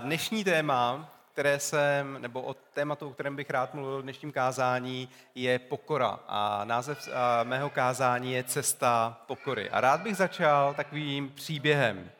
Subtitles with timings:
[0.00, 5.08] Dnešní téma, které jsem, nebo o tématu, o kterém bych rád mluvil v dnešním kázání,
[5.34, 6.20] je pokora.
[6.28, 7.08] A název
[7.42, 9.70] mého kázání je Cesta pokory.
[9.70, 12.10] A rád bych začal takovým příběhem.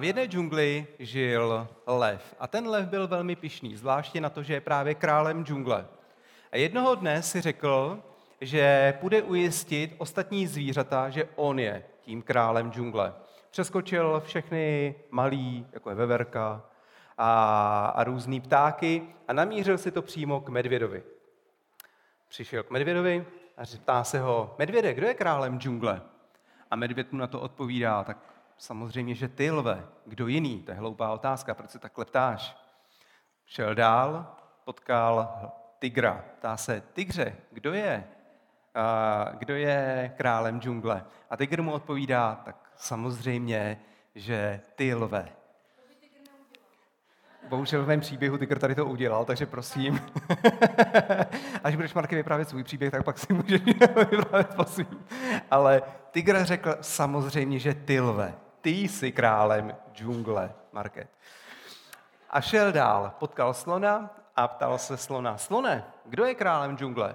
[0.00, 2.34] V jedné džungli žil lev.
[2.38, 5.86] A ten lev byl velmi pišný, zvláště na to, že je právě králem džungle.
[6.52, 8.02] A jednoho dne si řekl,
[8.40, 13.14] že půjde ujistit ostatní zvířata, že on je tím králem džungle
[13.56, 16.62] přeskočil všechny malý, jako je veverka,
[17.18, 21.02] a, a různý ptáky a namířil si to přímo k medvědovi.
[22.28, 26.02] Přišel k medvědovi a ptá se ho, medvěde, kdo je králem džungle?
[26.70, 28.18] A medvěd mu na to odpovídá, tak
[28.58, 30.62] samozřejmě, že ty lve, kdo jiný?
[30.62, 32.56] To je hloupá otázka, proč se takhle ptáš?
[33.46, 35.28] Šel dál, potkal
[35.78, 36.24] tygra.
[36.38, 38.04] Ptá se, tygře, kdo je?
[38.74, 41.04] A, kdo je králem džungle?
[41.30, 43.80] A tygr mu odpovídá, tak samozřejmě,
[44.14, 45.28] že ty lve.
[47.48, 50.00] Bohužel v mém příběhu Tygr tady to udělal, takže prosím.
[51.64, 53.60] Až budeš Marky vyprávět svůj příběh, tak pak si můžeš
[54.10, 55.04] vyprávět po svým.
[55.50, 58.34] Ale Tygr řekl samozřejmě, že ty lve.
[58.60, 61.08] Ty jsi králem džungle, Market.
[62.30, 67.14] A šel dál, potkal slona a ptal se slona, slone, kdo je králem džungle?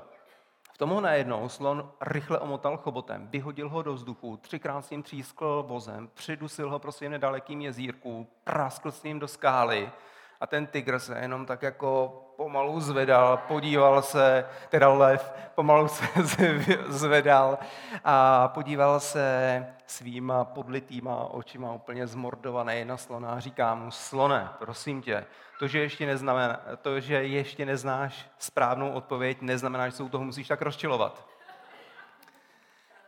[0.81, 6.09] Tomu najednou slon rychle omotal chobotem, vyhodil ho do vzduchu, třikrát s ním třískl vozem,
[6.13, 9.91] přidusil ho prostě nedalekým jezírku, praskl s ním do skály
[10.39, 16.05] a ten tygr se jenom tak jako pomalu zvedal, podíval se, teda lev, pomalu se
[16.87, 17.57] zvedal
[18.03, 25.01] a podíval se svýma podlitýma očima úplně zmordovaný na slona a říká mu, slone, prosím
[25.01, 25.25] tě,
[25.59, 30.23] to, že ještě, neznamená, to, že ještě neznáš správnou odpověď, neznamená, že se u toho
[30.23, 31.27] musíš tak rozčilovat.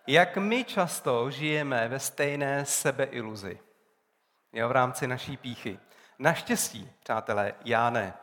[0.08, 3.60] Jak my často žijeme ve stejné sebeiluzi
[4.54, 5.80] jo, v rámci naší píchy.
[6.20, 8.14] Naštěstí, přátelé, já ne.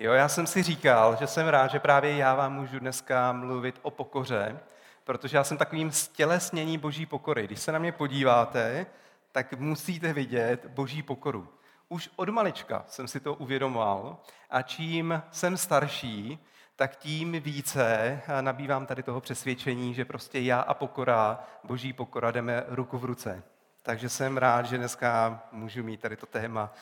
[0.00, 3.78] Jo, já jsem si říkal, že jsem rád, že právě já vám můžu dneska mluvit
[3.82, 4.60] o pokoře,
[5.04, 7.46] protože já jsem takovým stělesnění boží pokory.
[7.46, 8.86] Když se na mě podíváte,
[9.32, 11.48] tak musíte vidět boží pokoru.
[11.88, 14.16] Už od malička jsem si to uvědomoval
[14.50, 16.38] a čím jsem starší,
[16.76, 22.64] tak tím více nabývám tady toho přesvědčení, že prostě já a pokora, boží pokora jdeme
[22.68, 23.42] ruku v ruce.
[23.82, 26.72] Takže jsem rád, že dneska můžu mít tady to téma.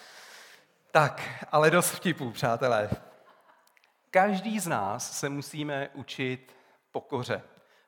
[0.96, 2.90] Tak, ale dost vtipů, přátelé.
[4.10, 6.56] Každý z nás se musíme učit
[6.92, 7.42] pokoře.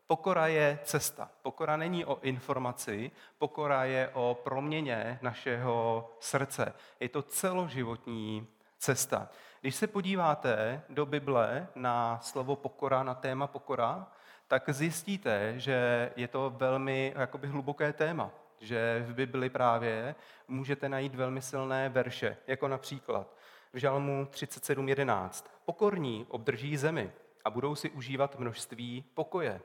[0.06, 1.30] Pokora je cesta.
[1.42, 6.74] Pokora není o informaci, pokora je o proměně našeho srdce.
[7.00, 8.48] Je to celoživotní
[8.78, 9.28] cesta.
[9.60, 14.06] Když se podíváte do Bible na slovo pokora, na téma pokora,
[14.48, 18.30] tak zjistíte, že je to velmi jakoby hluboké téma
[18.60, 20.14] že v Bibli právě
[20.48, 23.34] můžete najít velmi silné verše, jako například
[23.72, 25.44] v Žalmu 37.11.
[25.64, 27.12] Pokorní obdrží zemi
[27.44, 29.60] a budou si užívat množství pokoje.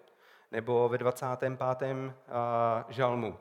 [0.52, 1.60] Nebo ve 25.
[2.90, 3.38] žalmu.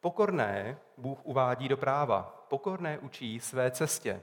[0.00, 4.22] Pokorné Bůh uvádí do práva, pokorné učí své cestě.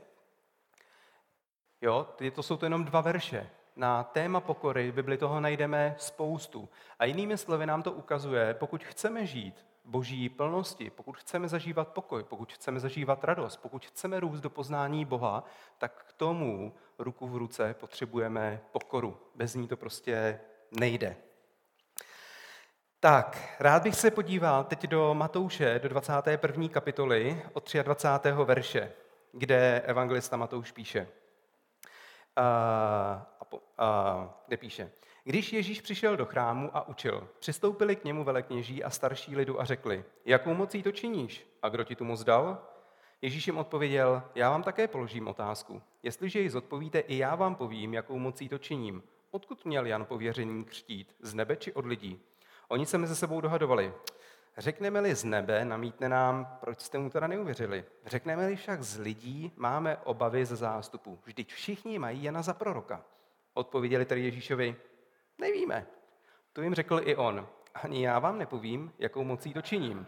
[1.82, 3.50] Jo, to jsou to jenom dva verše.
[3.76, 6.70] Na téma pokory v Bibli toho najdeme spoustu.
[7.00, 12.24] A jinými slovy nám to ukazuje, pokud chceme žít boží plnosti, pokud chceme zažívat pokoj,
[12.24, 15.44] pokud chceme zažívat radost, pokud chceme růst do poznání Boha,
[15.78, 19.18] tak k tomu ruku v ruce potřebujeme pokoru.
[19.36, 20.40] Bez ní to prostě
[20.80, 21.16] nejde.
[23.00, 26.68] Tak, rád bych se podíval teď do Matouše, do 21.
[26.70, 28.32] kapitoly od 23.
[28.32, 28.92] verše,
[29.32, 31.08] kde evangelista Matouš píše.
[32.36, 32.44] A,
[33.40, 33.46] a,
[33.78, 34.92] a, kde píše.
[35.26, 39.66] Když Ježíš přišel do chrámu a učil, přistoupili k němu velekněží a starší lidu a
[39.66, 42.58] řekli, jakou mocí to činíš a kdo ti tu moc dal?
[43.22, 45.82] Ježíš jim odpověděl, já vám také položím otázku.
[46.04, 49.04] Jestliže ji zodpovíte, i já vám povím, jakou mocí to činím.
[49.32, 51.16] Odkud měl Jan pověření křtít?
[51.20, 52.22] Z nebe či od lidí?
[52.68, 53.94] Oni se mezi sebou dohadovali.
[54.58, 57.86] Řekneme-li z nebe, namítne nám, proč jste mu teda neuvěřili.
[58.06, 61.20] Řekneme-li však z lidí, máme obavy ze zástupu.
[61.26, 63.06] Vždyť všichni mají Jana za proroka.
[63.54, 64.76] Odpověděli tedy Ježíšovi,
[65.44, 65.88] Nevíme.
[66.54, 67.48] To jim řekl i on.
[67.74, 70.08] Ani já vám nepovím, jakou mocí to činím.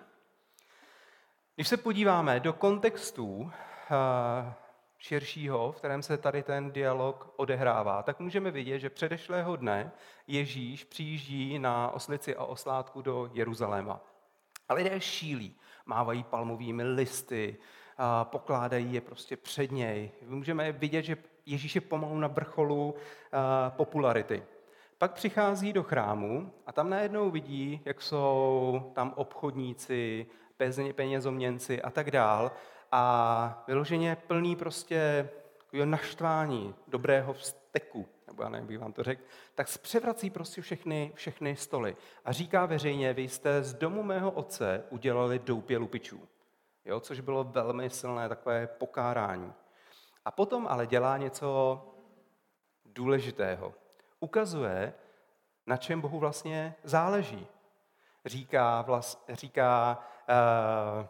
[1.55, 4.53] Když se podíváme do kontextu eh,
[4.97, 9.91] širšího, v kterém se tady ten dialog odehrává, tak můžeme vidět, že předešlého dne
[10.27, 14.01] Ježíš přijíždí na oslici a oslátku do Jeruzaléma.
[14.69, 15.55] A lidé šílí,
[15.85, 17.57] mávají palmovými listy,
[18.23, 20.11] pokládají je prostě před něj.
[20.27, 23.37] Můžeme vidět, že Ježíš je pomalu na vrcholu eh,
[23.69, 24.43] popularity.
[24.97, 30.25] Pak přichází do chrámu a tam najednou vidí, jak jsou tam obchodníci,
[30.95, 32.51] penězoměnci a tak dál.
[32.91, 35.29] a vyloženě plný prostě
[35.85, 39.21] naštvání, dobrého vzteku, nebo já nevím, vám to řekl,
[39.55, 41.95] tak zpřevrací prostě všechny, všechny stoly
[42.25, 46.27] a říká veřejně, vy jste z domu mého otce udělali doupě lupičů.
[46.85, 49.53] Jo, což bylo velmi silné takové pokárání.
[50.25, 51.81] A potom ale dělá něco
[52.85, 53.73] důležitého.
[54.25, 54.93] Ukazuje,
[55.67, 57.47] na čem Bohu vlastně záleží.
[58.25, 59.99] Říká, vlast, říká
[60.99, 61.05] uh,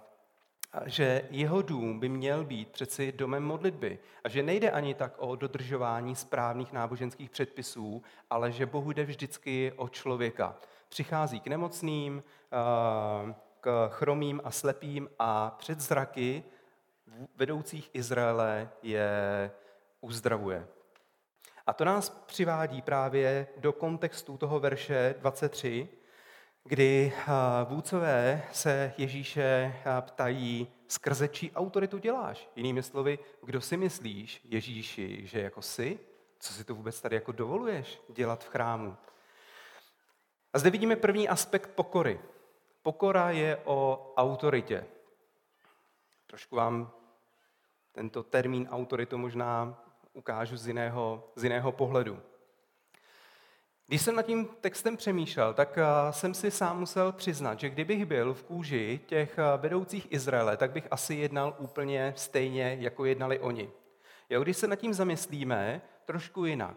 [0.86, 5.36] že jeho dům by měl být přeci domem modlitby a že nejde ani tak o
[5.36, 10.56] dodržování správných náboženských předpisů, ale že Bohu jde vždycky o člověka.
[10.90, 16.44] Přichází k nemocným, eh, k chromým a slepým a před zraky
[17.36, 19.52] vedoucích Izraele je
[20.02, 20.68] uzdravuje.
[21.68, 25.90] A to nás přivádí právě do kontextu toho verše 23,
[26.64, 27.32] kdy eh,
[27.66, 29.44] vůdcové se Ježíše
[29.76, 32.50] eh, ptají, skrze čí autoritu děláš?
[32.56, 36.00] Jinými slovy, kdo si myslíš, Ježíši, že jako jsi?
[36.40, 38.98] Co si to vůbec tady jako dovoluješ dělat v chrámu?
[40.54, 42.20] A zde vidíme první aspekt pokory.
[42.82, 44.86] Pokora je o autoritě.
[46.28, 46.92] Trošku vám
[47.92, 49.85] tento termín autoritu možná
[50.16, 52.20] ukážu z jiného, z jiného pohledu.
[53.88, 58.06] Když jsem nad tím textem přemýšlel, tak eh, jsem si sám musel přiznat, že kdybych
[58.06, 63.40] byl v kůži těch eh, vedoucích Izraele, tak bych asi jednal úplně stejně, jako jednali
[63.40, 63.72] oni.
[64.30, 66.76] Jo, když se nad tím zamyslíme, trošku jinak.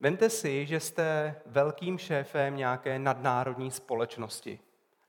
[0.00, 4.60] Vemte si, že jste velkým šéfem nějaké nadnárodní společnosti.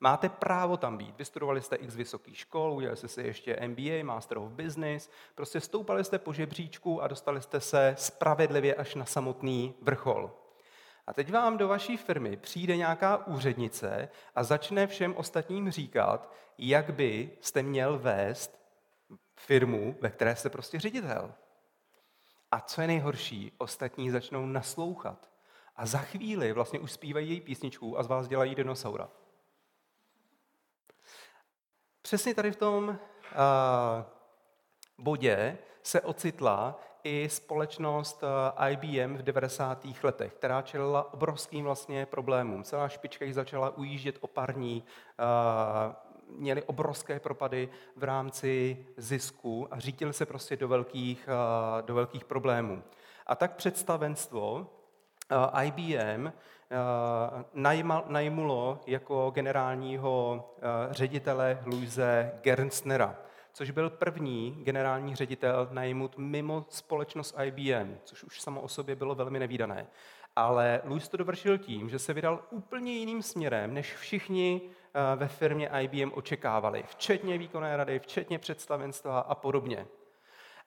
[0.02, 1.18] Máte právo tam být.
[1.18, 6.04] Vystudovali jste x vysokých škol, udělali jste si ještě MBA, Master of Business, prostě stoupali
[6.04, 10.32] jste po žebříčku a dostali jste se spravedlivě až na samotný vrchol.
[11.08, 16.94] A teď vám do vaší firmy přijde nějaká úřednice a začne všem ostatním říkat, jak
[16.94, 18.60] by jste měl vést
[19.36, 21.34] firmu, ve které jste prostě ředitel.
[22.52, 25.30] A co je nejhorší, ostatní začnou naslouchat.
[25.76, 29.10] A za chvíli vlastně už zpívají její písničku a z vás dělají dinosaura.
[32.02, 32.96] Přesně tady v tom uh,
[34.98, 39.86] bodě se ocitla i společnost eh, IBM v 90.
[40.04, 42.64] letech, která čelila obrovským vlastně problémům.
[42.64, 44.84] Celá špička jich začala ujíždět oparní,
[45.20, 45.96] eh,
[46.30, 51.30] měli obrovské propady v rámci zisku a řítili se prostě do velkých,
[51.82, 52.84] do velkých problémů.
[53.28, 54.68] A tak představenstvo
[55.64, 56.32] IBM
[58.08, 60.46] najmulo jako generálního
[60.92, 63.16] ředitele Louise Gernstnera
[63.54, 69.16] což byl první generální ředitel najmut mimo společnost IBM, což už samo o sobě bylo
[69.16, 69.88] velmi nevýdané.
[70.36, 75.28] Ale Louis to dovršil tím, že se vydal úplně jiným směrem, než všichni eh, ve
[75.28, 79.88] firmě IBM očekávali, včetně výkonné rady, včetně představenstva a podobně.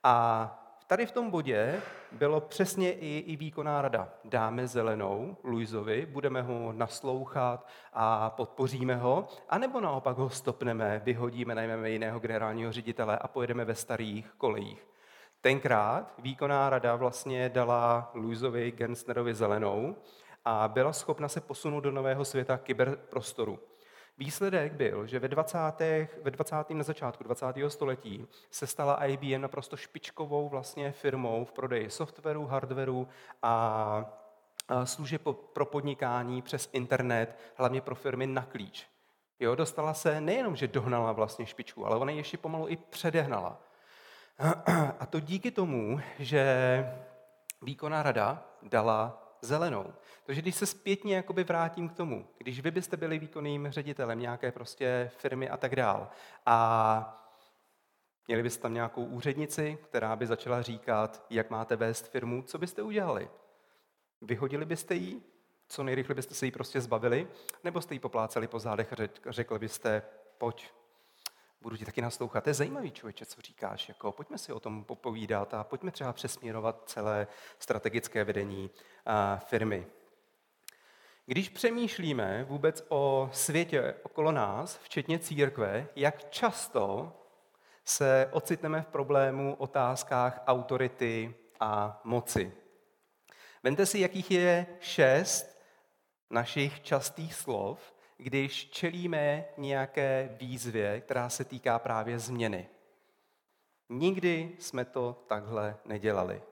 [0.02, 0.61] A
[0.92, 1.80] tady v tom bodě
[2.12, 4.08] bylo přesně i, i výkonná rada.
[4.24, 11.90] Dáme zelenou Luizovi, budeme ho naslouchat a podpoříme ho, anebo naopak ho stopneme, vyhodíme, najmeme
[11.90, 14.86] jiného generálního ředitele a pojedeme ve starých kolejích.
[15.40, 19.96] Tenkrát výkonná rada vlastně dala Luizovi Gensnerovi zelenou
[20.44, 23.58] a byla schopna se posunout do nového světa kyberprostoru.
[24.18, 25.58] Výsledek byl, že ve 20.
[26.22, 26.70] Ve 20.
[26.70, 27.46] na začátku 20.
[27.68, 33.08] století se stala IBM naprosto špičkovou vlastně firmou v prodeji softwaru, hardwaru
[33.42, 34.18] a
[34.84, 35.22] služeb
[35.52, 38.86] pro podnikání přes internet, hlavně pro firmy na klíč.
[39.40, 43.60] Jo, dostala se nejenom, že dohnala vlastně špičku, ale ona ještě pomalu i předehnala.
[44.98, 46.44] A to díky tomu, že
[47.62, 49.92] výkonná rada dala zelenou.
[50.24, 54.52] Takže když se zpětně jakoby vrátím k tomu, když vy byste byli výkonným ředitelem nějaké
[54.52, 56.08] prostě firmy a tak dál
[56.46, 57.18] a
[58.28, 62.82] měli byste tam nějakou úřednici, která by začala říkat, jak máte vést firmu, co byste
[62.82, 63.30] udělali?
[64.20, 65.22] Vyhodili byste ji?
[65.68, 67.28] Co nejrychleji byste se jí prostě zbavili?
[67.64, 68.96] Nebo jste jí popláceli po zádech a
[69.28, 70.02] řekli byste,
[70.38, 70.70] pojď,
[71.62, 72.44] budu ti taky naslouchat.
[72.44, 73.88] To je zajímavý člověče, co říkáš.
[73.88, 77.26] Jako, pojďme si o tom popovídat a pojďme třeba přesměrovat celé
[77.58, 78.70] strategické vedení
[79.38, 79.86] firmy.
[81.26, 87.12] Když přemýšlíme vůbec o světě okolo nás, včetně církve, jak často
[87.84, 92.52] se ocitneme v problému otázkách autority a moci.
[93.62, 95.62] Vente si, jakých je šest
[96.30, 102.68] našich častých slov, když čelíme nějaké výzvě, která se týká právě změny.
[103.88, 106.42] Nikdy jsme to takhle nedělali.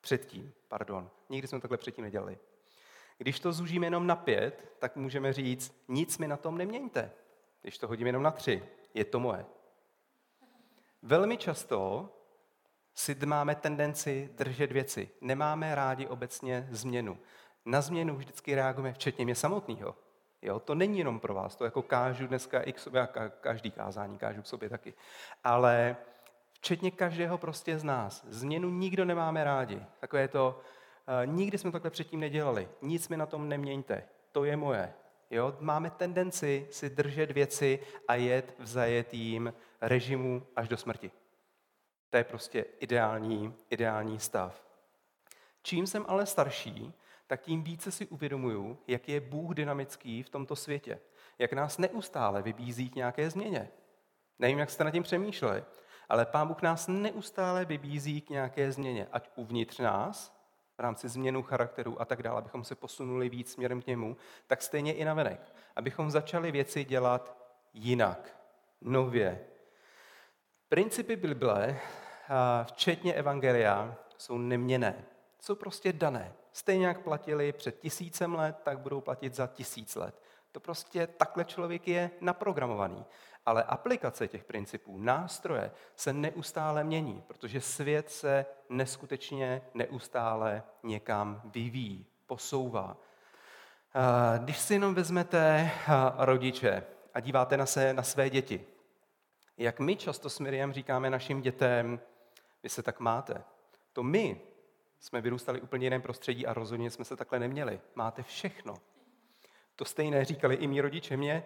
[0.00, 1.10] Předtím, pardon.
[1.28, 2.38] Nikdy jsme to takhle předtím nedělali.
[3.18, 7.12] Když to zúžíme jenom na pět, tak můžeme říct, nic mi na tom neměňte.
[7.62, 8.62] Když to hodím jenom na tři,
[8.94, 9.46] je to moje.
[11.02, 12.08] Velmi často
[12.94, 15.10] si máme tendenci držet věci.
[15.20, 17.18] Nemáme rádi obecně změnu.
[17.64, 20.07] Na změnu vždycky reagujeme, včetně mě samotného.
[20.42, 23.08] Jo, to není jenom pro vás, to jako kážu dneska i k sobě,
[23.40, 24.94] každý kázání kážu k sobě taky.
[25.44, 25.96] Ale
[26.52, 28.26] včetně každého prostě z nás.
[28.28, 29.82] Změnu nikdo nemáme rádi.
[30.00, 30.60] Takové to,
[31.08, 32.68] uh, nikdy jsme takhle předtím nedělali.
[32.82, 34.04] Nic mi na tom neměňte.
[34.32, 34.94] To je moje.
[35.30, 35.56] Jo?
[35.60, 37.78] Máme tendenci si držet věci
[38.08, 41.10] a jet v zajetým režimu až do smrti.
[42.10, 44.62] To je prostě ideální, ideální stav.
[45.62, 46.94] Čím jsem ale starší,
[47.28, 51.00] tak tím více si uvědomuju, jak je Bůh dynamický v tomto světě.
[51.38, 53.68] Jak nás neustále vybízí k nějaké změně.
[54.38, 55.64] Nevím, jak jste nad tím přemýšleli,
[56.08, 60.38] ale Pán Bůh nás neustále vybízí k nějaké změně, ať uvnitř nás,
[60.78, 64.16] v rámci změnu charakteru a tak dále, abychom se posunuli víc směrem k němu,
[64.46, 65.54] tak stejně i navenek.
[65.76, 67.36] Abychom začali věci dělat
[67.74, 68.36] jinak,
[68.80, 69.40] nově.
[70.68, 71.80] Principy Bible,
[72.64, 75.04] včetně Evangelia, jsou neměné.
[75.40, 76.32] Jsou prostě dané.
[76.52, 80.22] Stejně jak platili před tisícem let, tak budou platit za tisíc let.
[80.52, 83.04] To prostě takhle člověk je naprogramovaný.
[83.46, 92.06] Ale aplikace těch principů, nástroje se neustále mění, protože svět se neskutečně neustále někam vyvíjí,
[92.26, 92.96] posouvá.
[94.38, 95.70] Když si jenom vezmete
[96.16, 98.66] rodiče a díváte na, se, na své děti,
[99.56, 102.00] jak my často s Miriam říkáme našim dětem,
[102.62, 103.44] vy se tak máte.
[103.92, 104.40] To my
[105.00, 107.80] jsme vyrůstali úplně jiném prostředí a rozhodně jsme se takhle neměli.
[107.94, 108.74] Máte všechno.
[109.76, 111.44] To stejné říkali i mý rodiče mě,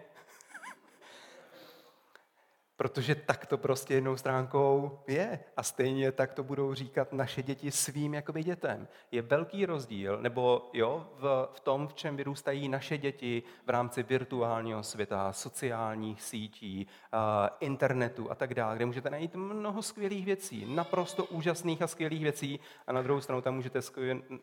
[2.76, 5.40] protože tak to prostě jednou stránkou je.
[5.56, 8.88] A stejně tak to budou říkat naše děti svým jakoby dětem.
[9.10, 14.02] Je velký rozdíl, nebo jo, v, v tom, v čem vyrůstají naše děti v rámci
[14.02, 17.20] virtuálního světa, sociálních sítí, uh,
[17.60, 22.60] internetu a tak dále, kde můžete najít mnoho skvělých věcí, naprosto úžasných a skvělých věcí
[22.86, 23.80] a na druhou stranu tam můžete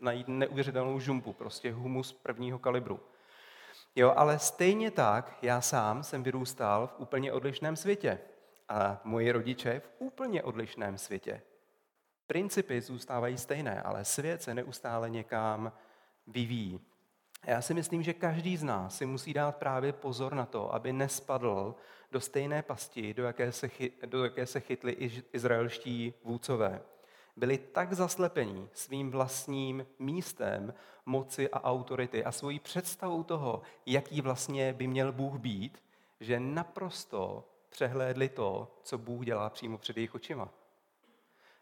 [0.01, 2.99] najít neuvěřitelnou žumpu, prostě humus prvního kalibru.
[3.95, 8.19] Jo, ale stejně tak já sám jsem vyrůstal v úplně odlišném světě
[8.69, 11.41] a moji rodiče v úplně odlišném světě.
[12.27, 15.71] Principy zůstávají stejné, ale svět se neustále někam
[16.27, 16.79] vyvíjí.
[17.45, 20.93] Já si myslím, že každý z nás si musí dát právě pozor na to, aby
[20.93, 21.75] nespadl
[22.11, 24.91] do stejné pasti, do jaké se, chy, do jaké se chytli
[25.33, 26.81] izraelští vůdcové
[27.39, 30.73] byli tak zaslepení svým vlastním místem
[31.05, 35.83] moci a autority a svojí představou toho, jaký vlastně by měl Bůh být,
[36.19, 40.49] že naprosto přehlédli to, co Bůh dělá přímo před jejich očima.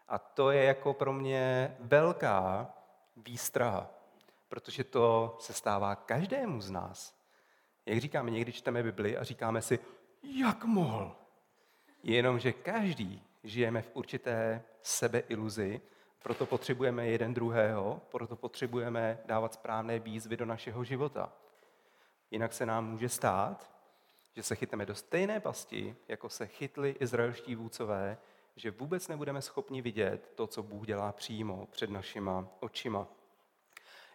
[0.08, 2.70] A to je jako pro mě velká
[3.16, 3.90] výstraha,
[4.48, 7.14] protože to se stává každému z nás.
[7.86, 9.78] Jak říkáme, někdy čteme Bibli a říkáme si,
[10.22, 11.16] jak mohl.
[12.02, 15.80] Jenomže každý žijeme v určité sebeiluzi,
[16.22, 21.32] proto potřebujeme jeden druhého, proto potřebujeme dávat správné výzvy do našeho života.
[22.30, 23.70] Jinak se nám může stát,
[24.36, 28.18] že se chytneme do stejné pasti, jako se chytli izraelští vůdcové,
[28.56, 33.06] že vůbec nebudeme schopni vidět to, co Bůh dělá přímo před našima očima.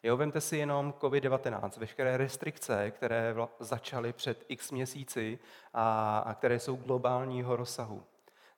[0.03, 5.39] Jo, vemte si jenom COVID-19, veškeré restrikce, které začaly před x měsíci
[5.73, 8.03] a, a které jsou globálního rozsahu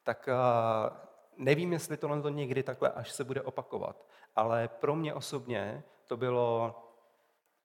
[0.06, 0.34] tak eh,
[1.38, 6.18] nevím, jestli tohle to někdy takhle až se bude opakovat, ale pro mě osobně to
[6.18, 6.76] bylo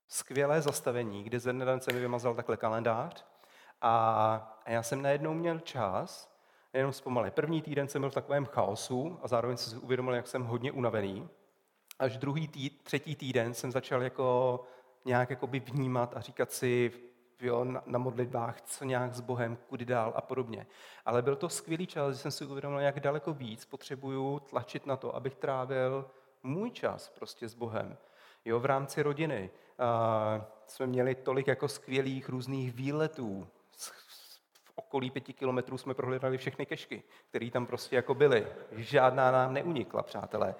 [0.08, 3.26] skvělé zastavení, kdy ze dne se mi vymazal takhle kalendář
[3.80, 6.30] a já jsem najednou měl čas,
[6.72, 7.30] jenom zpomalé.
[7.30, 10.72] První týden jsem byl v takovém chaosu a zároveň jsem si uvědomil, jak jsem hodně
[10.72, 11.28] unavený.
[11.98, 14.60] Až druhý tý, třetí týden jsem začal jako
[15.04, 16.92] nějak jakoby vnímat a říkat si,
[17.42, 20.66] jo, na, na modlitbách, co nějak s Bohem, kudy dál a podobně.
[21.04, 24.96] Ale byl to skvělý čas, že jsem si uvědomil, jak daleko víc potřebuju tlačit na
[24.96, 26.10] to, abych trávil
[26.42, 27.96] můj čas prostě s Bohem.
[28.44, 33.46] Jo, v rámci rodiny uh, jsme měli tolik jako skvělých různých výletů.
[34.64, 38.46] V okolí pěti kilometrů jsme prohledali všechny kešky, které tam prostě jako byly.
[38.72, 40.54] Žádná nám neunikla, přátelé.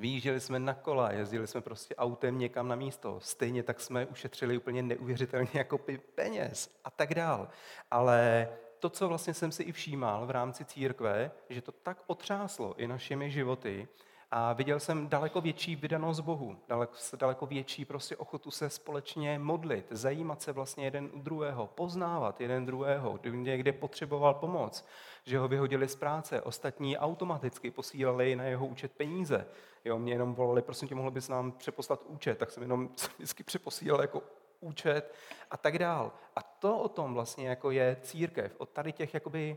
[0.00, 3.20] Vyjížděli jsme na kola, jezdili jsme prostě autem někam na místo.
[3.20, 5.78] Stejně tak jsme ušetřili úplně neuvěřitelně jako
[6.14, 7.48] peněz a tak dál.
[7.90, 12.74] Ale to, co vlastně jsem si i všímal v rámci církve, že to tak otřáslo
[12.76, 13.88] i našimi životy,
[14.30, 19.86] a viděl jsem daleko větší vydanost Bohu, daleko, daleko větší prostě ochotu se společně modlit,
[19.90, 24.86] zajímat se vlastně jeden u druhého, poznávat jeden druhého, kdy někde potřeboval pomoc,
[25.24, 29.46] že ho vyhodili z práce, ostatní automaticky posílali na jeho účet peníze.
[29.84, 33.42] Jo, mě jenom volali, prosím tě, mohl bys nám přeposlat účet, tak jsem jenom vždycky
[33.42, 34.22] přeposílal jako
[34.60, 35.14] účet
[35.50, 36.12] a tak dál.
[36.36, 39.56] A to o tom vlastně jako je církev, od tady těch jakoby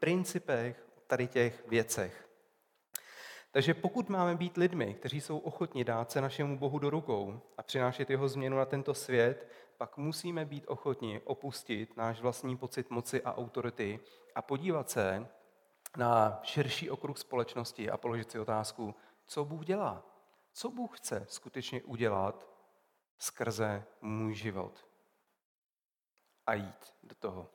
[0.00, 2.27] principech, tady těch věcech.
[3.50, 7.62] Takže pokud máme být lidmi, kteří jsou ochotni dát se našemu Bohu do rukou a
[7.62, 13.22] přinášet jeho změnu na tento svět, pak musíme být ochotni opustit náš vlastní pocit moci
[13.22, 14.00] a autority
[14.34, 15.28] a podívat se
[15.96, 18.94] na širší okruh společnosti a položit si otázku,
[19.26, 20.02] co Bůh dělá,
[20.52, 22.48] co Bůh chce skutečně udělat
[23.18, 24.86] skrze můj život
[26.46, 27.48] a jít do toho.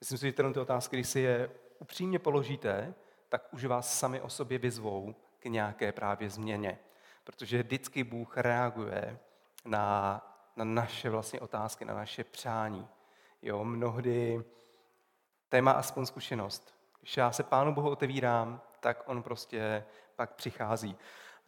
[0.00, 2.94] Myslím si, že tyhle otázky, když si je upřímně položíte,
[3.28, 6.78] tak už vás sami o sobě vyzvou k nějaké právě změně.
[7.24, 9.18] Protože vždycky Bůh reaguje
[9.64, 10.20] na,
[10.56, 12.88] na naše vlastně otázky, na naše přání.
[13.42, 14.44] Jo, mnohdy
[15.48, 16.74] téma aspoň zkušenost.
[17.00, 19.84] Když já se Pánu Bohu otevírám, tak on prostě
[20.16, 20.96] pak přichází.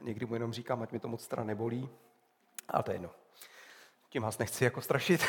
[0.02, 1.88] Někdy mu jenom říkám, ať mi to moc teda nebolí,
[2.68, 3.10] ale to je jedno.
[4.08, 5.24] Tím vás nechci jako strašit.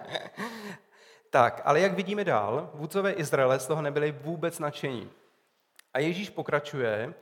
[1.30, 5.10] tak, ale jak vidíme dál, vůdcové Izraele z toho nebyli vůbec nadšení.
[5.94, 7.14] A Ježíš pokračuje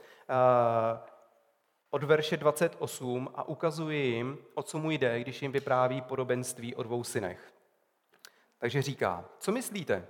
[1.91, 6.83] od verše 28 a ukazuje jim, o co mu jde, když jim vypráví podobenství o
[6.83, 7.53] dvou synech.
[8.59, 10.07] Takže říká, co myslíte?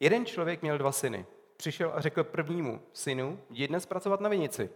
[0.00, 1.26] Jeden člověk měl dva syny.
[1.56, 4.70] Přišel a řekl prvnímu synu, jdi dnes pracovat na vinici.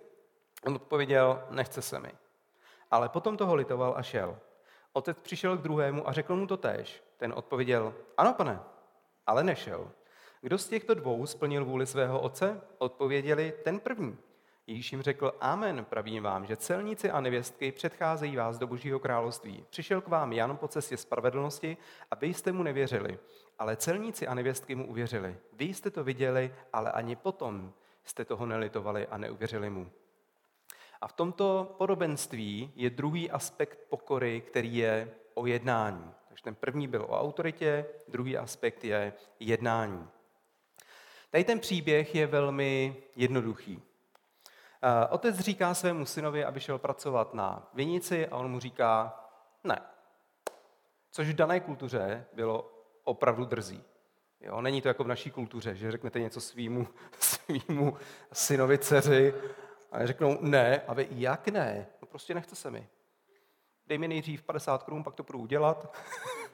[0.64, 2.12] On odpověděl, nechce se mi.
[2.90, 4.38] Ale potom toho litoval a šel.
[4.92, 7.02] Otec přišel k druhému a řekl mu to též.
[7.16, 8.60] Ten odpověděl, ano pane,
[9.26, 9.90] ale nešel.
[10.40, 12.60] Kdo z těchto dvou splnil vůli svého otce?
[12.78, 14.18] Odpověděli ten první.
[14.68, 19.64] Ježíš jim řekl, amen, pravím vám, že celníci a nevěstky předcházejí vás do božího království.
[19.70, 21.76] Přišel k vám Jan po cestě spravedlnosti
[22.10, 23.18] a vy jste mu nevěřili,
[23.58, 25.36] ale celníci a nevěstky mu uvěřili.
[25.52, 27.72] Vy jste to viděli, ale ani potom
[28.04, 29.90] jste toho nelitovali a neuvěřili mu.
[31.00, 36.12] A v tomto podobenství je druhý aspekt pokory, který je o jednání.
[36.28, 40.08] Takže ten první byl o autoritě, druhý aspekt je jednání.
[41.30, 43.82] Tady ten příběh je velmi jednoduchý.
[45.10, 49.20] Otec říká svému synovi, aby šel pracovat na vinici a on mu říká
[49.64, 49.80] ne.
[51.10, 52.72] Což v dané kultuře bylo
[53.04, 53.84] opravdu drzí.
[54.40, 57.96] Jo, není to jako v naší kultuře, že řeknete něco svýmu, svýmu
[58.32, 59.34] synovi, dceři
[59.92, 61.86] a řeknou ne, a vy jak ne?
[62.02, 62.88] No prostě nechce se mi.
[63.86, 65.96] Dej mi nejdřív 50 korun, pak to budu udělat.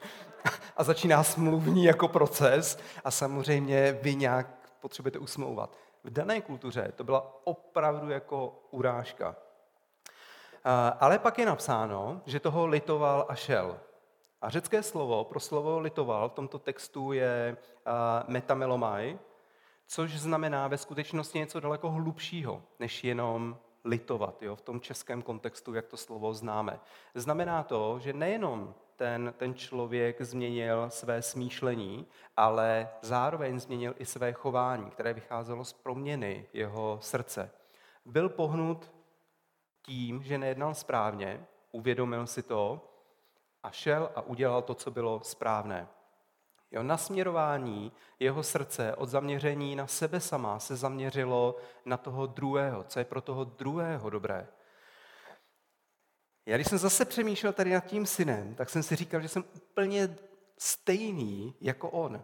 [0.77, 4.47] a začíná smluvní jako proces a samozřejmě vy nějak
[4.79, 5.77] potřebujete usmlouvat.
[6.03, 9.35] V dané kultuře to byla opravdu jako urážka.
[10.99, 13.79] Ale pak je napsáno, že toho litoval a šel.
[14.41, 17.57] A řecké slovo pro slovo litoval v tomto textu je
[18.27, 19.19] metamelomai,
[19.87, 25.73] což znamená ve skutečnosti něco daleko hlubšího, než jenom litovat, jo, v tom českém kontextu,
[25.73, 26.79] jak to slovo známe.
[27.15, 34.33] Znamená to, že nejenom ten, ten člověk změnil své smýšlení, ale zároveň změnil i své
[34.33, 37.51] chování, které vycházelo z proměny jeho srdce.
[38.05, 38.91] Byl pohnut
[39.81, 42.89] tím, že nejednal správně, uvědomil si to
[43.63, 45.87] a šel a udělal to, co bylo správné.
[46.71, 52.99] Jo, nasměrování jeho srdce od zaměření na sebe sama se zaměřilo na toho druhého, co
[52.99, 54.47] je pro toho druhého dobré.
[56.45, 59.43] Já když jsem zase přemýšlel tady nad tím synem, tak jsem si říkal, že jsem
[59.55, 60.15] úplně
[60.57, 62.23] stejný jako on.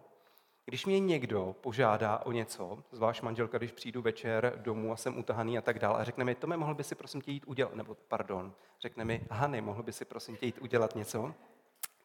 [0.65, 5.57] Když mě někdo požádá o něco, zvlášť manželka, když přijdu večer domů a jsem utahaný
[5.57, 7.95] a tak dále, a řekne mi, Tome, mohl by si prosím tě jít udělat, nebo
[8.07, 11.33] pardon, řekne mi, Hany, mohl by si prosím tě jít udělat něco,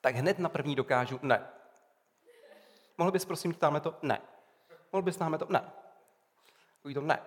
[0.00, 1.46] tak hned na první dokážu, ne.
[2.98, 3.94] Mohl bys prosím tě tamhle to?
[4.03, 4.20] Ne.
[4.92, 5.46] Mohl bys tamhle to?
[5.48, 5.72] Ne.
[6.77, 7.18] Takový to ne.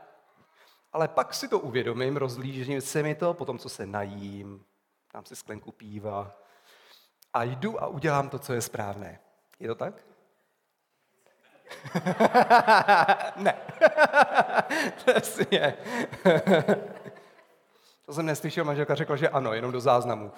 [0.93, 4.65] Ale pak si to uvědomím, rozlížím se mi to, potom co se najím,
[5.17, 6.31] dám si sklenku píva
[7.33, 9.19] a jdu a udělám to, co je správné.
[9.59, 10.05] Je to tak?
[13.35, 13.53] ne.
[14.95, 15.73] Přesně.
[18.05, 20.25] to jsem neslyšel, manželka řekla, že ano, jenom do záznamu.
[20.25, 20.31] uh,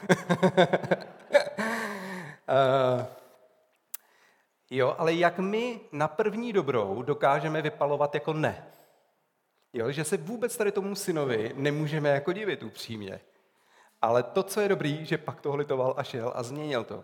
[4.69, 8.67] jo, ale jak my na první dobrou dokážeme vypalovat jako ne?
[9.73, 13.19] Jo, že se vůbec tady tomu synovi nemůžeme jako divit upřímně.
[14.01, 17.03] Ale to, co je dobrý, že pak toho litoval a šel a změnil to.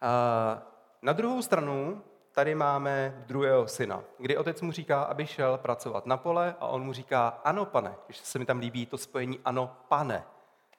[0.00, 0.62] A
[1.02, 6.16] na druhou stranu tady máme druhého syna, kdy otec mu říká, aby šel pracovat na
[6.16, 9.76] pole a on mu říká, ano pane, když se mi tam líbí to spojení ano
[9.88, 10.24] pane.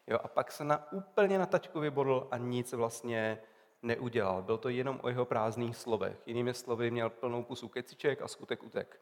[0.08, 3.38] Jo, a pak se na úplně na tačku vybodl a nic vlastně
[3.82, 4.42] neudělal.
[4.42, 6.18] Byl to jenom o jeho prázdných slovech.
[6.26, 9.00] Jinými slovy, měl plnou pusu keciček a skutek utek.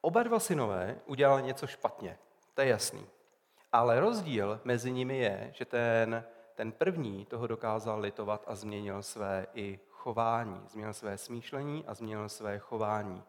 [0.00, 2.18] Oba dva synové udělali něco špatně,
[2.54, 3.06] to je jasný.
[3.76, 9.46] Ale rozdíl mezi nimi je, že ten, ten první toho dokázal litovat a změnil své
[9.54, 10.60] i chování.
[10.68, 13.22] Změnil své smýšlení a změnil své chování.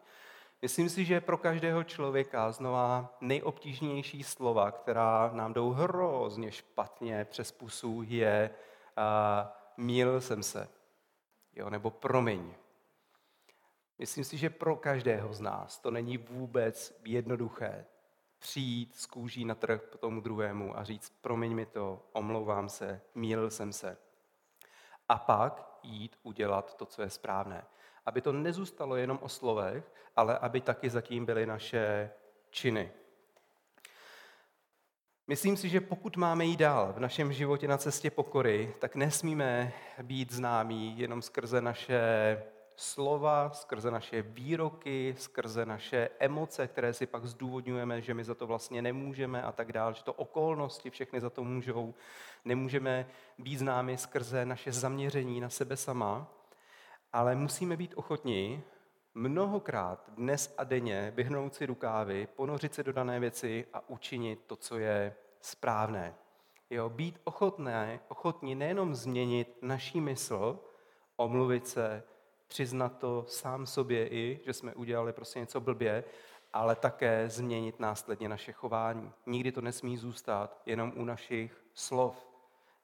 [0.62, 7.52] Myslím si, že pro každého člověka znova nejobtížnější slova, která nám jdou hrozně špatně přes
[7.52, 8.50] pusu, je
[8.98, 10.68] uh, míl jsem se,
[11.56, 12.54] jo, nebo promiň.
[13.98, 17.84] Myslím si, že pro každého z nás to není vůbec jednoduché
[18.38, 23.00] přijít z kůží na trh po tomu druhému a říct, promiň mi to, omlouvám se,
[23.14, 23.98] mýlil jsem se.
[25.08, 27.64] A pak jít udělat to, co je správné.
[28.06, 32.10] Aby to nezůstalo jenom o slovech, ale aby taky zatím byly naše
[32.50, 32.92] činy.
[35.26, 39.72] Myslím si, že pokud máme jít dál v našem životě na cestě pokory, tak nesmíme
[40.02, 42.02] být známí jenom skrze naše
[42.78, 48.46] slova, skrze naše výroky, skrze naše emoce, které si pak zdůvodňujeme, že my za to
[48.46, 51.94] vlastně nemůžeme a tak dále, že to okolnosti všechny za to můžou.
[52.44, 53.06] Nemůžeme
[53.38, 56.26] být známi skrze naše zaměření na sebe sama,
[57.12, 58.62] ale musíme být ochotní
[59.14, 64.56] mnohokrát dnes a denně vyhnout si rukávy, ponořit se do dané věci a učinit to,
[64.56, 66.14] co je správné.
[66.70, 70.58] Jo, být ochotné, ochotní nejenom změnit naší mysl,
[71.16, 72.02] omluvit se,
[72.48, 76.04] přiznat to sám sobě i, že jsme udělali prostě něco blbě,
[76.52, 79.12] ale také změnit následně naše chování.
[79.26, 82.28] Nikdy to nesmí zůstat jenom u našich slov.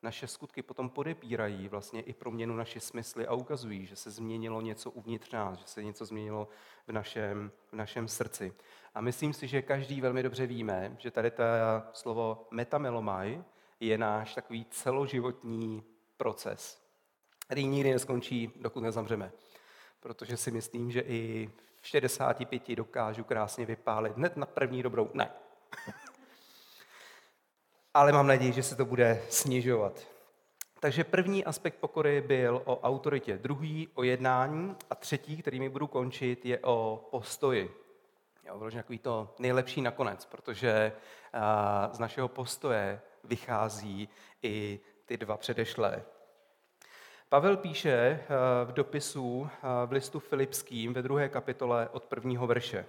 [0.03, 4.91] Naše skutky potom podepírají vlastně i proměnu naše smysly a ukazují, že se změnilo něco
[4.91, 6.49] uvnitř nás, že se něco změnilo
[6.87, 8.55] v našem, v našem srdci.
[8.95, 11.43] A myslím si, že každý velmi dobře víme, že tady to
[11.93, 13.45] slovo metamelomai
[13.81, 15.85] je náš takový celoživotní
[16.17, 16.83] proces,
[17.47, 19.33] který nikdy neskončí, dokud nezamřeme
[20.05, 25.11] protože si myslím, že i v 65 dokážu krásně vypálit hned na první dobrou.
[25.15, 25.31] Ne.
[27.95, 30.07] Ale mám naději, že se to bude snižovat.
[30.81, 35.87] Takže první aspekt pokory byl o autoritě, druhý o jednání a třetí, který mi budu
[35.87, 37.75] končit, je o postoji.
[38.47, 40.93] Jo, vyloženě takový to nejlepší nakonec, protože
[41.93, 44.09] z našeho postoje vychází
[44.43, 46.05] i ty dva předešlé.
[47.29, 48.27] Pavel píše eh,
[48.65, 52.87] v dopisu eh, v listu Filipským ve druhé kapitole od prvního verše.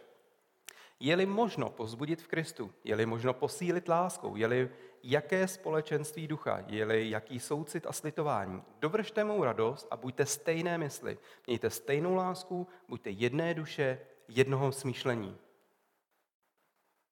[1.00, 4.70] Je-li možno pozbudit v Kristu, je-li možno posílit láskou, je-li
[5.04, 11.18] jaké společenství ducha, je-li jaký soucit a slitování, dovršte mou radost a buďte stejné mysli.
[11.48, 15.38] Mějte stejnou lásku, buďte jedné duše, jednoho smýšlení.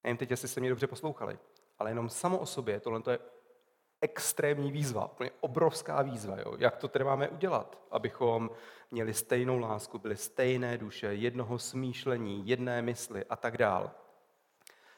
[0.04, 1.40] Nevím teď, jestli jste mě dobře poslouchali,
[1.80, 3.20] ale jenom samo o sobě tohle je
[4.04, 6.38] extrémní výzva, úplně obrovská výzva.
[6.40, 6.56] Jo?
[6.58, 8.50] Jak to tedy máme udělat, abychom
[8.92, 13.92] měli stejnou lásku, byli stejné duše, jednoho smýšlení, jedné mysli a tak dál.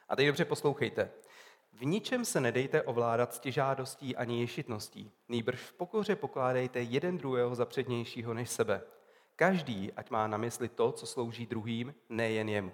[0.09, 1.11] A teď dobře poslouchejte.
[1.73, 5.11] V ničem se nedejte ovládat stěžádostí ani ješitností.
[5.29, 8.81] Nýbrž v pokoře pokládejte jeden druhého za přednějšího než sebe.
[9.35, 12.71] Každý, ať má na mysli to, co slouží druhým, nejen jemu.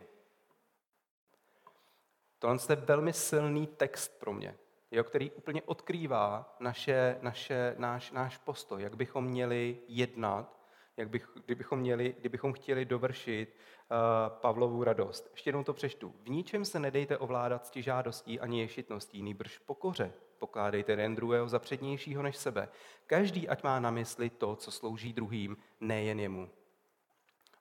[2.40, 4.56] Tohle je velmi silný text pro mě
[4.92, 10.62] jo, který úplně odkrývá naše, naše, náš, náš postoj, jak bychom měli jednat,
[10.98, 13.98] jak bych, kdybychom, měli, kdybychom chtěli dovršit uh,
[14.30, 15.28] Pavlovu radost.
[15.32, 16.16] Ještě jednou to přečtu.
[16.24, 20.14] V ničem se nedejte ovládat žádostí ani ješitností, nýbrž pokoře.
[20.40, 22.70] Pokládejte jeden druhého za přednějšího než sebe.
[23.06, 26.50] Každý, ať má na mysli to, co slouží druhým, nejen jemu.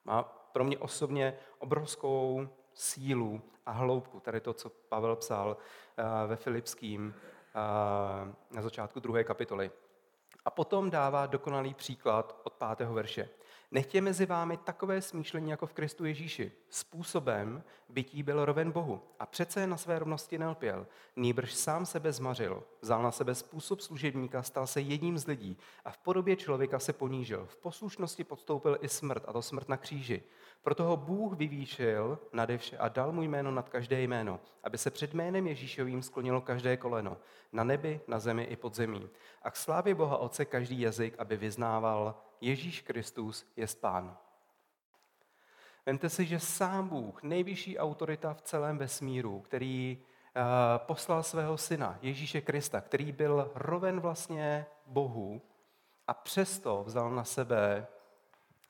[0.04, 4.20] Má pro mě osobně obrovskou sílu a hloubku.
[4.20, 5.56] Tady to, co Pavel psal
[5.96, 9.70] eh, ve Filipským eh, na začátku druhé kapitoly.
[10.44, 13.28] A potom dává dokonalý příklad od pátého verše.
[13.72, 16.52] Nechtě mezi vámi takové smýšlení jako v Kristu Ježíši.
[16.68, 20.86] Způsobem bytí byl roven Bohu a přece na své rovnosti nelpěl.
[21.16, 22.62] Nýbrž sám sebe zmařil.
[22.80, 26.92] Vzal na sebe způsob služebníka, stal se jedním z lidí a v podobě člověka se
[26.92, 27.46] ponížil.
[27.46, 30.22] V poslušnosti podstoupil i smrt, a to smrt na kříži.
[30.62, 34.90] Proto ho Bůh vyvýšil nade vše a dal mu jméno nad každé jméno, aby se
[34.90, 37.16] před jménem Ježíšovým sklonilo každé koleno,
[37.52, 39.08] na nebi, na zemi i pod zemí.
[39.42, 44.16] A k slávě Boha Otce každý jazyk, aby vyznával Ježíš Kristus je Pán.
[45.86, 50.42] Vemte si, že sám Bůh, nejvyšší autorita v celém vesmíru, který eh,
[50.78, 55.42] poslal svého syna, Ježíše Krista, který byl roven vlastně Bohu
[56.06, 57.86] a přesto vzal na sebe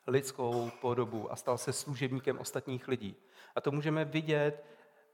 [0.06, 3.16] lidskou podobu a stal se služebníkem ostatních lidí.
[3.54, 4.64] A to můžeme vidět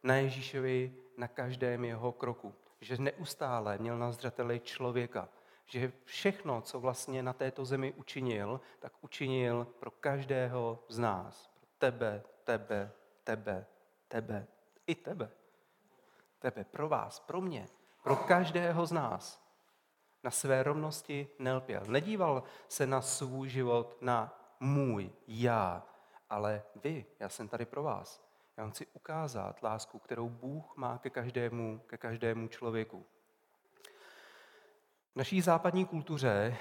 [0.03, 2.55] na Ježíšovi na každém jeho kroku.
[2.81, 5.29] Že neustále měl na zřeteli člověka.
[5.66, 11.46] Že všechno, co vlastně na této zemi učinil, tak učinil pro každého z nás.
[11.46, 12.92] Pro tebe, tebe,
[13.24, 13.66] tebe,
[14.09, 14.46] tebe,
[14.87, 15.31] i tebe.
[16.38, 17.68] Tebe, pro vás, pro mě,
[18.02, 19.46] pro každého z nás.
[20.22, 21.83] Na své rovnosti nelpěl.
[21.87, 25.87] Nedíval se na svůj život, na můj, já,
[26.31, 28.26] ale vy, já jsem tady pro vás.
[28.57, 33.07] Já vám chci ukázat lásku, kterou Bůh má ke každému, ke každému člověku.
[35.16, 36.57] V naší západní kultuře,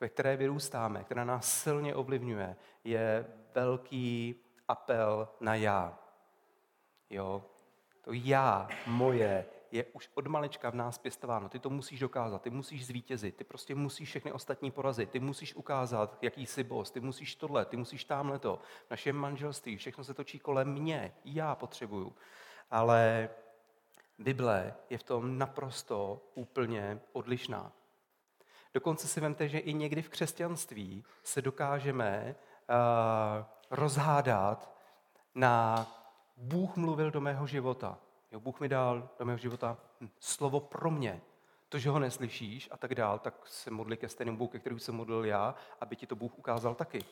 [0.00, 4.34] ve které vyrůstáme, která nás silně ovlivňuje, je velký
[4.68, 5.98] apel na já.
[7.10, 7.44] Jo?
[8.00, 11.48] To já, moje, je už od malečka v nás pěstováno.
[11.48, 15.54] Ty to musíš dokázat, ty musíš zvítězit, ty prostě musíš všechny ostatní porazit, ty musíš
[15.54, 18.60] ukázat, jaký jsi boss, ty musíš tohle, ty musíš tamhle to.
[18.90, 22.16] Naše manželství, všechno se točí kolem mě, já potřebuju.
[22.70, 23.28] Ale
[24.18, 27.72] Bible je v tom naprosto úplně odlišná.
[28.74, 32.34] Dokonce si vemte, že i někdy v křesťanství se dokážeme
[32.70, 34.74] uh, rozhádat
[35.34, 35.86] na
[36.36, 37.98] Bůh mluvil do mého života.
[38.32, 41.20] Jo, Bůh mi dal do mého života hm, slovo pro mě.
[41.68, 44.78] To, že ho neslyšíš a tak dál, tak se modli ke stejnému Bůh, ke kterému
[44.78, 47.04] jsem modlil já, aby ti to Bůh ukázal taky.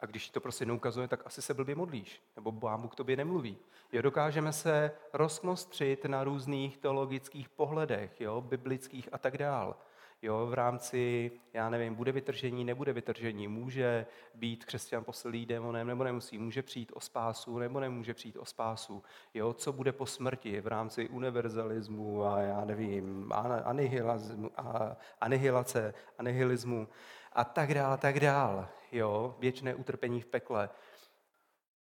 [0.00, 2.94] A když ti to prostě neukazuje, tak asi se blbě modlíš, nebo Pán Bůh k
[2.94, 3.58] tobě nemluví.
[3.92, 9.76] Jo, dokážeme se rozmostřit na různých teologických pohledech, jo, biblických a tak dál
[10.24, 16.04] jo, v rámci, já nevím, bude vytržení, nebude vytržení, může být křesťan posilý démonem nebo
[16.04, 19.02] nemusí, může přijít o spásu nebo nemůže přijít o spásu,
[19.34, 23.32] jo, co bude po smrti v rámci univerzalismu a já nevím,
[25.20, 26.88] anihilace, anihilismu
[27.32, 30.68] a tak dál, tak dál, jo, věčné utrpení v pekle.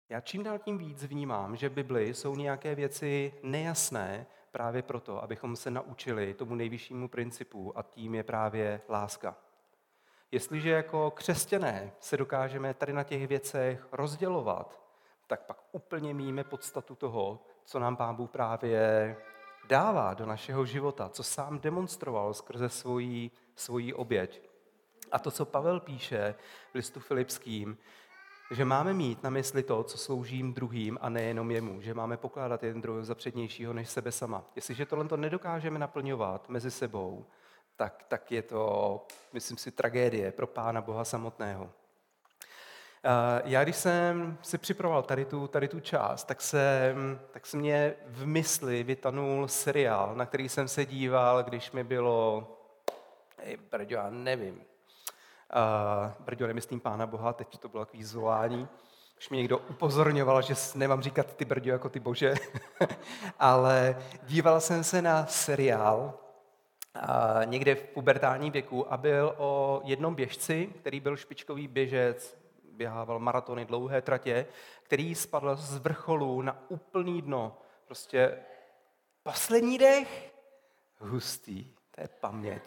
[0.10, 5.23] Já čím dál tím víc vnímám, že v Bibli jsou nějaké věci nejasné, právě proto,
[5.23, 9.35] abychom se naučili tomu nejvyššímu principu a tím je právě láska.
[10.31, 14.81] Jestliže jako křesťané se dokážeme tady na těch věcech rozdělovat,
[15.27, 19.15] tak pak úplně míme podstatu toho, co nám Pán Bůh právě
[19.67, 24.41] dává do našeho života, co sám demonstroval skrze svoji, svoji oběť.
[25.11, 26.35] A to, co Pavel píše
[26.71, 27.77] v listu Filipským,
[28.53, 32.63] že máme mít na mysli to, co slouží druhým a nejenom jemu, že máme pokládat
[32.63, 34.43] jeden druhého za přednějšího než sebe sama.
[34.55, 37.25] Jestliže tohle to nedokážeme naplňovat mezi sebou,
[37.75, 41.69] tak, tak je to, myslím si, tragédie pro Pána Boha samotného.
[43.43, 46.95] Já, když jsem si připravoval tady tu, tady tu část, tak se,
[47.31, 52.47] tak se mě v mysli vytanul seriál, na který jsem se díval, když mi bylo,
[53.37, 54.61] ej, brďo, já nevím,
[55.55, 58.67] Uh, Brďo, nemyslím Pána Boha, teď to bylo takový zvolání.
[59.17, 62.33] Už mi někdo upozorňoval, že nemám říkat ty Brďo jako ty bože,
[63.39, 66.13] ale díval jsem se na seriál
[66.95, 72.37] uh, někde v pubertální věku a byl o jednom běžci, který byl špičkový běžec,
[72.71, 74.45] běhával maratony, dlouhé tratě,
[74.83, 77.57] který spadl z vrcholu na úplný dno.
[77.85, 78.39] Prostě
[79.23, 80.33] poslední dech,
[80.99, 82.61] hustý, to je paměť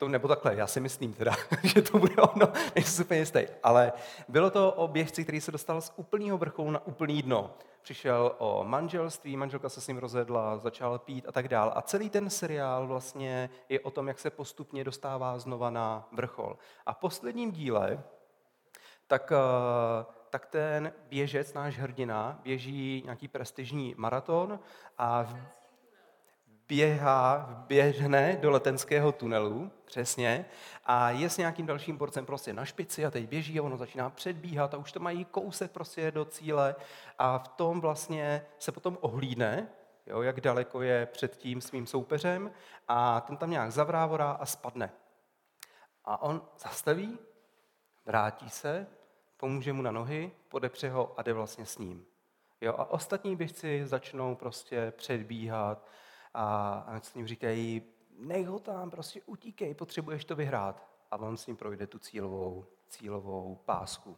[0.00, 1.32] to nebo takhle, já si myslím teda,
[1.62, 3.40] že to bude ono, nejsem si úplně jistý.
[3.62, 3.92] Ale
[4.28, 7.54] bylo to o běžci, který se dostal z úplného vrcholu na úplný dno.
[7.82, 11.72] Přišel o manželství, manželka se s ním rozedla, začal pít a tak dál.
[11.74, 16.56] A celý ten seriál vlastně je o tom, jak se postupně dostává znova na vrchol.
[16.86, 18.02] A v posledním díle
[19.06, 24.60] tak, eh, tak ten běžec, náš hrdina, běží nějaký prestižní maraton
[24.98, 25.59] a v
[26.70, 30.44] běhá, běžne do letenského tunelu, přesně,
[30.84, 34.10] a je s nějakým dalším borcem prostě na špici a teď běží a ono začíná
[34.10, 36.74] předbíhat a už to mají kousek prostě do cíle
[37.18, 39.68] a v tom vlastně se potom ohlídne,
[40.06, 42.50] jo, jak daleko je před tím svým soupeřem
[42.88, 44.90] a ten tam nějak zavrávorá a spadne.
[46.04, 47.18] A on zastaví,
[48.06, 48.86] vrátí se,
[49.36, 52.04] pomůže mu na nohy, podepře ho a jde vlastně s ním.
[52.60, 55.86] Jo, a ostatní běžci začnou prostě předbíhat,
[56.34, 57.82] a, a s ním říkají,
[58.18, 60.90] nech ho tam, prostě utíkej, potřebuješ to vyhrát.
[61.10, 64.16] A on s ním projde tu cílovou, cílovou pásku.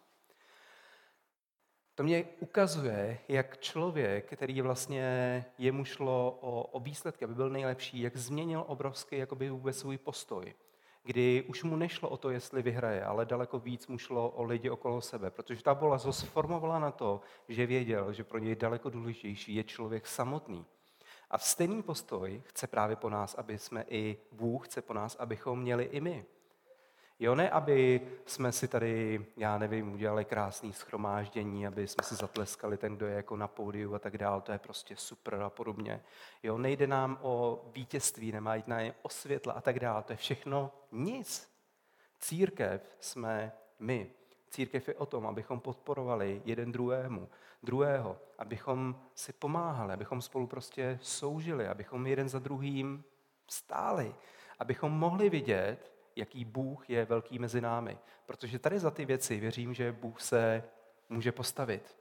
[1.95, 8.01] To mě ukazuje, jak člověk, který vlastně jemu šlo o, o výsledky, aby byl nejlepší,
[8.01, 10.55] jak změnil obrovský jakoby vůbec svůj postoj.
[11.05, 14.71] Kdy už mu nešlo o to, jestli vyhraje, ale daleko víc mu šlo o lidi
[14.71, 15.31] okolo sebe.
[15.31, 19.65] Protože ta bolest ho sformovala na to, že věděl, že pro něj daleko důležitější je
[19.65, 20.65] člověk samotný.
[21.33, 25.61] A stejný postoj chce právě po nás, aby jsme i Bůh chce po nás, abychom
[25.61, 26.25] měli i my.
[27.19, 32.77] Jo, ne, aby jsme si tady, já nevím, udělali krásný schromáždění, aby jsme si zatleskali
[32.77, 36.03] ten, kdo je jako na pódiu a tak dál, to je prostě super a podobně.
[36.43, 40.17] Jo, nejde nám o vítězství, nemá jít nám o světla a tak dál, to je
[40.17, 41.49] všechno nic.
[42.19, 44.11] Církev jsme my.
[44.53, 47.29] Církev je o tom, abychom podporovali jeden druhému,
[47.63, 53.05] druhého, abychom si pomáhali, abychom spolu prostě soužili, abychom jeden za druhým
[53.49, 54.15] stáli,
[54.59, 57.99] abychom mohli vidět, jaký Bůh je velký mezi námi.
[58.27, 60.65] Protože tady za ty věci věřím, že Bůh se
[61.09, 61.97] může postavit.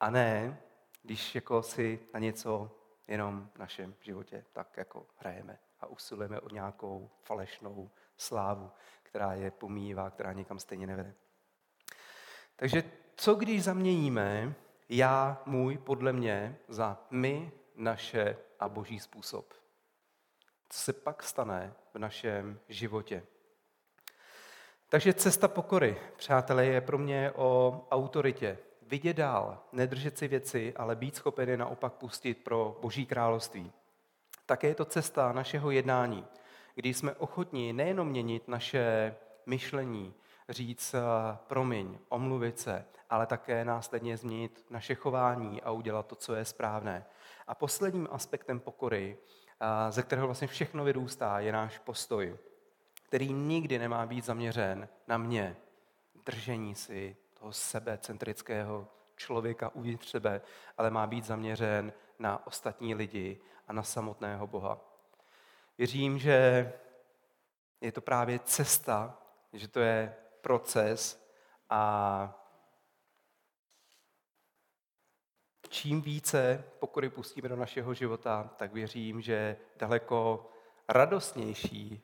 [0.00, 0.60] A ne,
[1.02, 2.70] když jako si na něco
[3.08, 8.70] jenom v našem životě tak jako hrajeme a usilujeme o nějakou falešnou slávu,
[9.02, 11.14] která je pomývá, která nikam stejně nevede.
[12.60, 12.84] Takže
[13.16, 14.54] co když zaměníme
[14.88, 19.54] já, můj, podle mě, za my, naše a boží způsob?
[20.68, 23.22] Co se pak stane v našem životě?
[24.88, 28.58] Takže cesta pokory, přátelé, je pro mě o autoritě.
[28.82, 33.72] Vidět dál, nedržet si věci, ale být schopen je naopak pustit pro Boží království.
[34.46, 36.26] Také je to cesta našeho jednání,
[36.74, 39.14] kdy jsme ochotní nejenom měnit naše
[39.46, 40.14] myšlení,
[40.48, 41.00] říct eh,
[41.46, 47.04] promiň, omluvit se, ale také následně změnit naše chování a udělat to, co je správné.
[47.46, 49.18] A posledním aspektem pokory,
[49.60, 52.38] eh, ze kterého vlastně všechno vyrůstá, je náš postoj
[53.08, 55.56] který nikdy nemá být zaměřen na mě,
[56.24, 60.40] držení si toho sebecentrického člověka uvnitř sebe,
[60.78, 64.80] ale má být zaměřen na ostatní lidi a na samotného Boha.
[65.78, 66.72] Věřím, že
[67.80, 69.18] je to právě cesta,
[69.52, 70.14] že to je
[70.48, 71.28] proces
[71.70, 72.44] a
[75.68, 80.50] čím více pokory pustíme do našeho života, tak věřím, že daleko
[80.88, 82.02] radostnější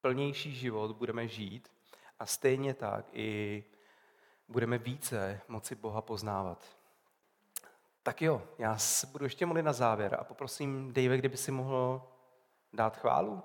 [0.00, 1.72] plnější život budeme žít
[2.18, 3.64] a stejně tak i
[4.48, 6.64] budeme více moci Boha poznávat.
[8.02, 12.02] Tak jo, já se budu ještě modlit na závěr a poprosím Dave, kdyby si mohl
[12.72, 13.42] dát chválu.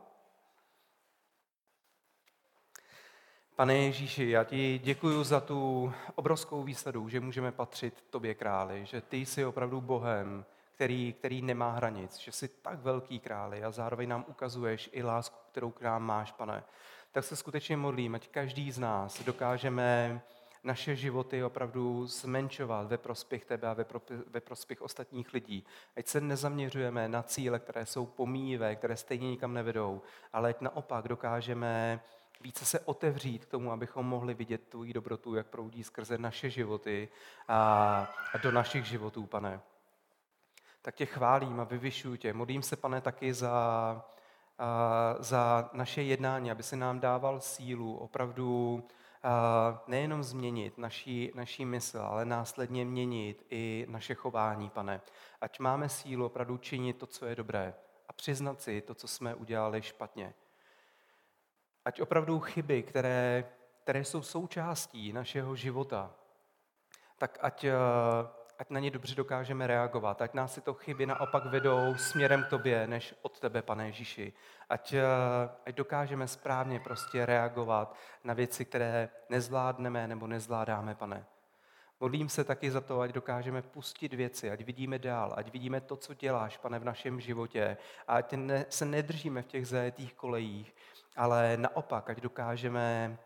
[3.60, 9.02] Pane Ježíši, já ti děkuji za tu obrovskou výsadu, že můžeme patřit tobě králi, že
[9.02, 10.46] ty jsi opravdu Bohem,
[10.76, 15.38] který, který nemá hranic, že jsi tak velký králi a zároveň nám ukazuješ i lásku,
[15.52, 16.64] kterou k nám máš, pane.
[17.12, 20.22] Tak se skutečně modlím, ať každý z nás dokážeme
[20.64, 25.66] naše životy opravdu zmenšovat ve prospěch tebe a ve, pro, ve prospěch ostatních lidí.
[25.98, 30.02] Ať se nezaměřujeme na cíle, které jsou pomíjivé, které stejně nikam nevedou,
[30.34, 32.00] ale ať naopak dokážeme
[32.42, 37.10] více se otevřít k tomu, abychom mohli vidět tvoji dobrotu, jak proudí skrze naše životy
[37.48, 38.10] a,
[38.44, 39.62] do našich životů, pane
[40.82, 42.34] tak tě chválím a vyvyšuju tě.
[42.34, 44.06] Modlím se, pane, taky za,
[45.20, 48.84] za naše jednání, aby se nám dával sílu opravdu
[49.88, 55.02] nejenom změnit naší, naší mysl, ale následně měnit i naše chování, pane.
[55.42, 57.74] Ať máme sílu opravdu činit to, co je dobré
[58.08, 60.34] a přiznat si to, co jsme udělali špatně.
[61.86, 63.44] Ať opravdu chyby, které,
[63.84, 66.12] které jsou součástí našeho života,
[67.18, 67.66] tak ať
[68.60, 72.88] ať na ně dobře dokážeme reagovat, ať nás tyto chyby naopak vedou směrem k tobě,
[72.88, 74.34] než od tebe, pane Ježíši.
[74.70, 75.04] Ať, eh,
[75.66, 81.26] ať dokážeme správně prostě reagovat na věci, které nezvládneme nebo nezvládáme, pane.
[82.02, 85.96] Modlím se taky za to, ať dokážeme pustit věci, ať vidíme dál, ať vidíme to,
[85.96, 87.78] co děláš, pane, v našem životě.
[88.08, 90.76] A ať ne, se nedržíme v těch zajetých kolejích,
[91.16, 93.18] ale naopak, ať dokážeme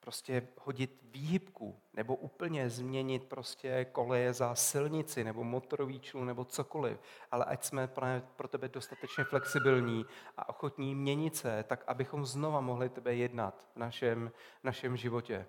[0.00, 7.00] prostě hodit výhybku nebo úplně změnit prostě koleje za silnici nebo motorový člun nebo cokoliv,
[7.30, 7.88] ale ať jsme
[8.36, 13.78] pro tebe dostatečně flexibilní a ochotní měnit se, tak abychom znova mohli tebe jednat v
[13.78, 15.46] našem, v našem životě.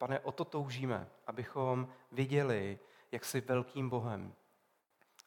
[0.00, 2.78] Pane, o to toužíme, abychom viděli,
[3.12, 4.34] jak jsi velkým Bohem,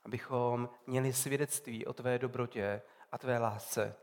[0.06, 2.82] abychom měli svědectví o tvé dobrotě
[3.12, 3.96] a tvé lásce,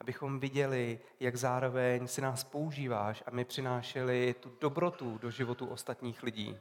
[0.00, 6.22] abychom viděli, jak zároveň si nás používáš a my přinášeli tu dobrotu do životu ostatních
[6.22, 6.58] lidí.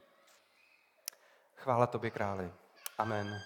[1.55, 2.53] Chvála tobě, králi.
[2.97, 3.41] Amen.